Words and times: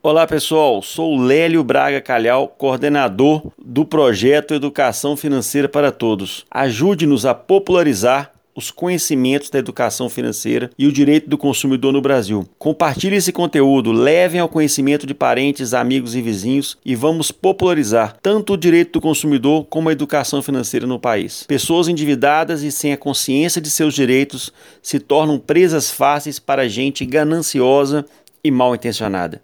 Olá 0.00 0.28
pessoal, 0.28 0.80
sou 0.80 1.16
Lélio 1.16 1.64
Braga 1.64 2.00
Calhau, 2.00 2.46
coordenador 2.46 3.50
do 3.58 3.84
projeto 3.84 4.54
Educação 4.54 5.16
Financeira 5.16 5.68
para 5.68 5.90
Todos. 5.90 6.46
Ajude-nos 6.48 7.26
a 7.26 7.34
popularizar 7.34 8.30
os 8.54 8.70
conhecimentos 8.70 9.50
da 9.50 9.58
educação 9.58 10.08
financeira 10.08 10.70
e 10.78 10.86
o 10.86 10.92
direito 10.92 11.28
do 11.28 11.36
consumidor 11.36 11.92
no 11.92 12.00
Brasil. 12.00 12.48
Compartilhe 12.60 13.16
esse 13.16 13.32
conteúdo, 13.32 13.90
levem 13.90 14.40
ao 14.40 14.48
conhecimento 14.48 15.04
de 15.04 15.14
parentes, 15.14 15.74
amigos 15.74 16.14
e 16.14 16.22
vizinhos 16.22 16.78
e 16.84 16.94
vamos 16.94 17.32
popularizar 17.32 18.16
tanto 18.22 18.52
o 18.52 18.56
direito 18.56 18.92
do 18.92 19.00
consumidor 19.00 19.64
como 19.64 19.88
a 19.88 19.92
educação 19.92 20.40
financeira 20.40 20.86
no 20.86 21.00
país. 21.00 21.42
Pessoas 21.42 21.88
endividadas 21.88 22.62
e 22.62 22.70
sem 22.70 22.92
a 22.92 22.96
consciência 22.96 23.60
de 23.60 23.68
seus 23.68 23.94
direitos 23.94 24.52
se 24.80 25.00
tornam 25.00 25.40
presas 25.40 25.90
fáceis 25.90 26.38
para 26.38 26.68
gente 26.68 27.04
gananciosa 27.04 28.06
e 28.44 28.50
mal 28.52 28.76
intencionada. 28.76 29.42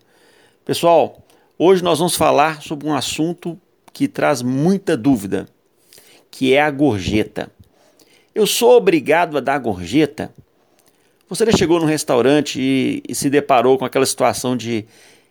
Pessoal, 0.65 1.23
hoje 1.59 1.85
nós 1.85 1.99
vamos 1.99 2.17
falar 2.17 2.63
sobre 2.63 2.89
um 2.89 2.95
assunto 2.95 3.61
que 3.93 4.09
traz 4.09 4.41
muita 4.41 4.97
dúvida, 4.97 5.47
que 6.31 6.55
é 6.55 6.63
a 6.63 6.71
gorjeta. 6.71 7.53
Eu 8.35 8.47
sou 8.47 8.75
obrigado 8.79 9.37
a 9.37 9.41
dar 9.43 9.59
gorjeta? 9.59 10.33
Você 11.29 11.45
já 11.45 11.53
chegou 11.53 11.79
num 11.79 11.85
restaurante 11.85 12.59
e, 12.59 13.03
e 13.07 13.15
se 13.15 13.29
deparou 13.29 13.77
com 13.77 13.85
aquela 13.85 14.07
situação 14.07 14.57
de 14.57 14.87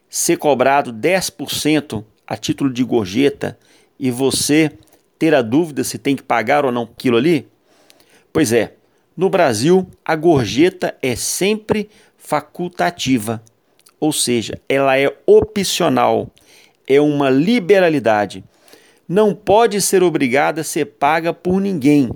ser 0.08 0.38
cobrado 0.38 0.94
10% 0.94 2.04
a 2.28 2.38
título 2.38 2.72
de 2.72 2.84
gorjeta 2.84 3.58
e 4.00 4.12
você 4.12 4.72
ter 5.18 5.34
a 5.34 5.42
dúvida 5.42 5.84
se 5.84 5.98
tem 5.98 6.16
que 6.16 6.22
pagar 6.22 6.64
ou 6.64 6.72
não 6.72 6.84
aquilo 6.84 7.18
ali? 7.18 7.48
Pois 8.32 8.54
é, 8.54 8.76
no 9.18 9.32
Brasil 9.32 9.88
a 10.06 10.16
gorjeta 10.16 10.96
é 11.02 11.16
sempre 11.16 11.90
facultativa 12.20 13.42
ou 14.04 14.12
seja, 14.12 14.60
ela 14.68 15.00
é 15.00 15.10
opcional, 15.26 16.30
é 16.86 17.00
uma 17.00 17.30
liberalidade. 17.30 18.44
Não 19.08 19.34
pode 19.34 19.80
ser 19.80 20.04
obrigada 20.04 20.60
a 20.60 20.64
ser 20.66 20.84
paga 20.88 21.32
por 21.34 21.62
ninguém, 21.62 22.12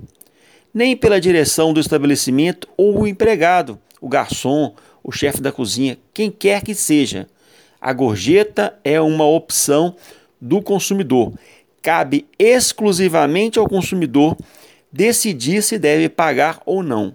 nem 0.74 0.94
pela 0.94 1.18
direção 1.18 1.72
do 1.72 1.80
estabelecimento 1.80 2.68
ou 2.76 3.00
o 3.00 3.06
empregado, 3.06 3.78
o 4.02 4.06
garçom, 4.06 4.74
o 5.02 5.10
chefe 5.10 5.40
da 5.40 5.50
cozinha, 5.50 5.96
quem 6.12 6.30
quer 6.30 6.62
que 6.62 6.74
seja. 6.74 7.26
A 7.80 7.90
gorjeta 7.94 8.78
é 8.84 9.00
uma 9.00 9.24
opção 9.24 9.96
do 10.38 10.60
consumidor. 10.60 11.32
Cabe 11.80 12.26
exclusivamente 12.38 13.58
ao 13.58 13.66
consumidor 13.66 14.36
decidir 14.92 15.62
se 15.62 15.78
deve 15.78 16.10
pagar 16.10 16.60
ou 16.66 16.82
não. 16.82 17.14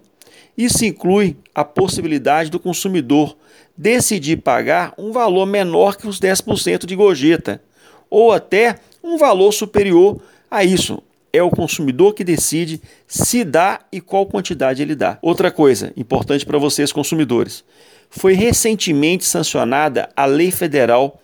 Isso 0.56 0.84
inclui 0.84 1.36
a 1.54 1.64
possibilidade 1.64 2.50
do 2.50 2.60
consumidor 2.60 3.36
decidir 3.76 4.36
pagar 4.36 4.94
um 4.96 5.10
valor 5.12 5.46
menor 5.46 5.96
que 5.96 6.06
os 6.06 6.20
10% 6.20 6.86
de 6.86 6.94
gorjeta, 6.94 7.60
ou 8.08 8.30
até 8.32 8.78
um 9.02 9.18
valor 9.18 9.50
superior 9.52 10.20
a 10.50 10.64
isso. 10.64 11.02
É 11.32 11.42
o 11.42 11.50
consumidor 11.50 12.14
que 12.14 12.22
decide 12.22 12.80
se 13.08 13.42
dá 13.42 13.80
e 13.90 14.00
qual 14.00 14.26
quantidade 14.26 14.80
ele 14.80 14.94
dá. 14.94 15.18
Outra 15.20 15.50
coisa 15.50 15.92
importante 15.96 16.46
para 16.46 16.58
vocês, 16.58 16.92
consumidores: 16.92 17.64
foi 18.08 18.34
recentemente 18.34 19.24
sancionada 19.24 20.08
a 20.16 20.26
Lei 20.26 20.52
Federal 20.52 21.20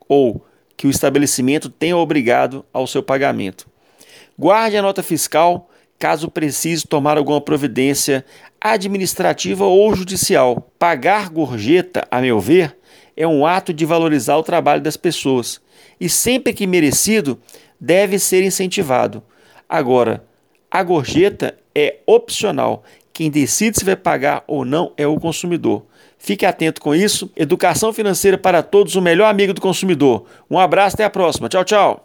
ou 0.08 0.46
que 0.78 0.86
o 0.86 0.92
estabelecimento 0.92 1.70
tenha 1.70 1.98
obrigado 1.98 2.64
ao 2.72 2.86
seu 2.86 3.02
pagamento. 3.02 3.71
Guarde 4.38 4.78
a 4.78 4.82
nota 4.82 5.04
fiscal 5.04 5.70
caso 6.02 6.32
precise 6.32 6.88
tomar 6.88 7.16
alguma 7.16 7.40
providência 7.40 8.26
administrativa 8.60 9.66
ou 9.66 9.96
judicial. 9.96 10.72
Pagar 10.80 11.30
gorjeta, 11.30 12.08
a 12.10 12.20
meu 12.20 12.40
ver, 12.40 12.76
é 13.16 13.28
um 13.28 13.46
ato 13.46 13.72
de 13.72 13.86
valorizar 13.86 14.36
o 14.38 14.44
trabalho 14.44 14.82
das 14.82 14.98
pessoas 14.98 15.62
e, 16.00 16.10
sempre 16.10 16.54
que 16.54 16.66
merecido, 16.66 17.40
deve 17.80 18.18
ser 18.18 18.44
incentivado. 18.44 19.22
Agora, 19.70 20.24
a 20.72 20.82
gorjeta 20.82 21.58
é 21.76 21.98
opcional. 22.08 22.84
Quem 23.14 23.30
decide 23.30 23.78
se 23.78 23.86
vai 23.86 23.96
pagar 23.96 24.44
ou 24.48 24.66
não 24.66 24.94
é 24.98 25.06
o 25.06 25.20
consumidor. 25.20 25.86
Fique 26.18 26.46
atento 26.46 26.82
com 26.82 26.96
isso. 26.96 27.32
Educação 27.36 27.94
financeira 27.94 28.38
para 28.38 28.64
todos, 28.64 28.96
o 28.96 29.02
melhor 29.02 29.28
amigo 29.30 29.54
do 29.54 29.62
consumidor. 29.62 30.26
Um 30.50 30.58
abraço, 30.58 30.96
até 30.96 31.04
a 31.04 31.10
próxima. 31.10 31.50
Tchau, 31.50 31.64
tchau. 31.64 32.00